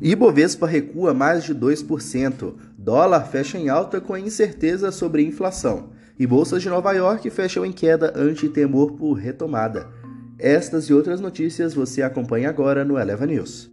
[0.00, 2.54] Ibovespa recua mais de 2%.
[2.76, 5.90] Dólar fecha em alta com incerteza sobre inflação.
[6.18, 9.88] E bolsas de Nova York fecham em queda ante temor por retomada.
[10.38, 13.70] Estas e outras notícias você acompanha agora no Eleva News.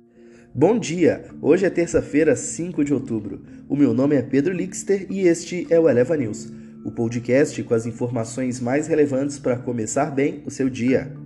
[0.53, 1.25] Bom dia!
[1.41, 3.43] Hoje é terça-feira, 5 de outubro.
[3.67, 6.51] O meu nome é Pedro Lixter e este é o Eleva News,
[6.83, 11.24] o podcast com as informações mais relevantes para começar bem o seu dia.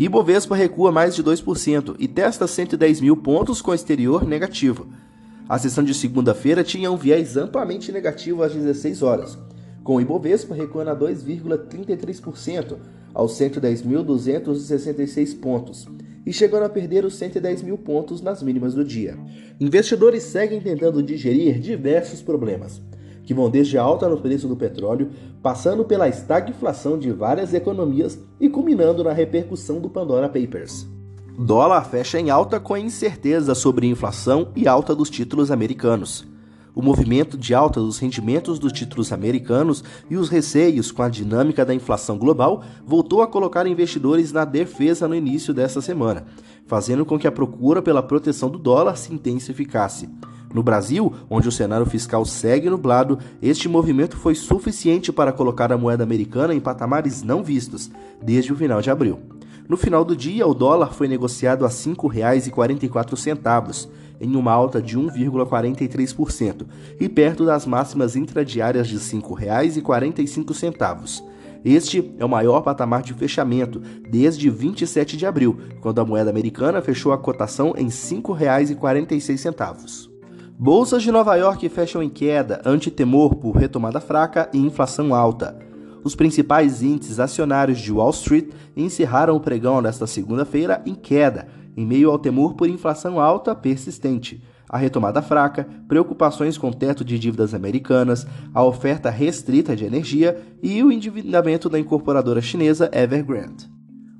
[0.00, 4.88] Ibovespa recua mais de 2% e testa 110 mil pontos com exterior negativo.
[5.46, 9.36] A sessão de segunda-feira tinha um viés amplamente negativo às 16 horas,
[9.84, 12.78] com o Ibovespa recuando a 2,33%
[13.12, 15.86] aos 110.266 pontos
[16.24, 19.18] e chegando a perder os 110 mil pontos nas mínimas do dia.
[19.60, 22.80] Investidores seguem tentando digerir diversos problemas
[23.30, 25.08] que vão desde a alta no preço do petróleo,
[25.40, 30.84] passando pela estagflação de várias economias e culminando na repercussão do Pandora Papers.
[31.38, 36.26] Dólar fecha em alta com incerteza sobre inflação e alta dos títulos americanos.
[36.74, 41.64] O movimento de alta dos rendimentos dos títulos americanos e os receios com a dinâmica
[41.64, 46.24] da inflação global voltou a colocar investidores na defesa no início desta semana,
[46.66, 50.08] fazendo com que a procura pela proteção do dólar se intensificasse.
[50.52, 55.78] No Brasil, onde o cenário fiscal segue nublado, este movimento foi suficiente para colocar a
[55.78, 57.88] moeda americana em patamares não vistos
[58.20, 59.20] desde o final de abril.
[59.68, 63.88] No final do dia, o dólar foi negociado a R$ 5,44,
[64.20, 66.66] em uma alta de 1,43%
[66.98, 71.22] e perto das máximas intradiárias de R$ 5,45.
[71.64, 76.82] Este é o maior patamar de fechamento desde 27 de abril, quando a moeda americana
[76.82, 80.10] fechou a cotação em R$ 5,46.
[80.62, 85.58] Bolsas de Nova York fecham em queda ante temor por retomada fraca e inflação alta.
[86.04, 91.86] Os principais índices acionários de Wall Street encerraram o pregão desta segunda-feira em queda, em
[91.86, 97.18] meio ao temor por inflação alta persistente, a retomada fraca, preocupações com o teto de
[97.18, 103.66] dívidas americanas, a oferta restrita de energia e o endividamento da incorporadora chinesa Evergrande.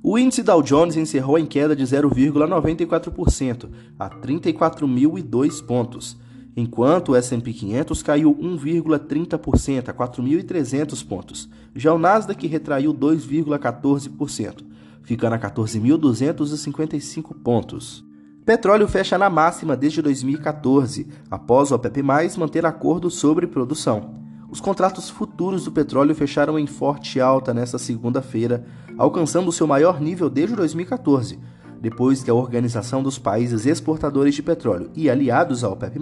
[0.01, 3.69] O índice Dow Jones encerrou em queda de 0,94%
[3.99, 6.17] a 34.002 pontos
[6.55, 11.49] enquanto o S&P 500 caiu 1,30% a 4.300 pontos.
[11.75, 14.63] Já o Nasdaq retraiu 2,14%,
[15.03, 18.03] ficando a 14.255 pontos.
[18.45, 22.01] Petróleo fecha na máxima desde 2014, após o OPEP+,
[22.37, 24.15] manter acordo sobre produção.
[24.49, 28.65] Os contratos futuros do petróleo fecharam em forte alta nesta segunda-feira,
[28.97, 31.39] alcançando seu maior nível desde 2014,
[31.81, 35.99] depois que a Organização dos Países Exportadores de Petróleo e aliados ao OPEP+,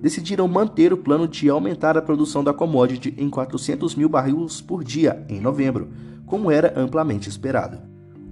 [0.00, 4.82] decidiram manter o plano de aumentar a produção da commodity em 400 mil barris por
[4.82, 5.90] dia em novembro,
[6.26, 7.78] como era amplamente esperado.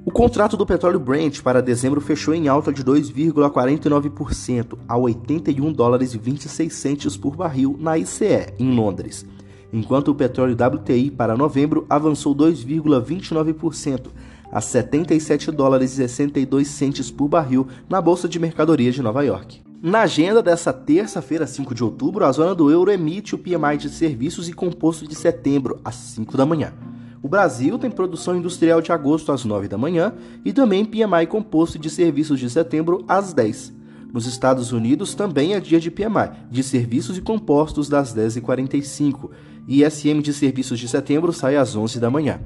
[0.04, 6.14] O contrato do petróleo Brent para dezembro fechou em alta de 2,49% a 81 dólares
[6.14, 9.26] e 26 centes por barril na ICE, em Londres,
[9.72, 14.08] enquanto o petróleo WTI para novembro avançou 2,29%
[14.52, 19.62] a 77 dólares e 62 centes por barril na Bolsa de Mercadorias de Nova York.
[19.82, 23.88] Na agenda dessa terça-feira, 5 de outubro, a zona do euro emite o PMI de
[23.88, 26.74] serviços e composto de setembro, às 5 da manhã.
[27.22, 30.12] O Brasil tem produção industrial de agosto às 9 da manhã
[30.44, 33.72] e também PMI composto de serviços de setembro às 10.
[34.12, 39.30] Nos Estados Unidos também é dia de PMI, de serviços e compostos das 10h45,
[39.68, 42.40] e SM de serviços de setembro sai às 11 da manhã.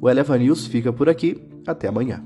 [0.00, 1.36] O Eleva News fica por aqui.
[1.66, 2.22] Até amanhã.